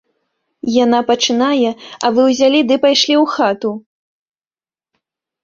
[0.83, 1.71] Яна пачынае,
[2.05, 3.77] а вы ўзялі ды пайшлі ў хату!